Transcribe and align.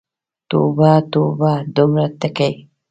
توبه، 0.49 0.91
توبه، 1.13 1.53
دومره 1.75 2.05
ټګې! 2.19 2.51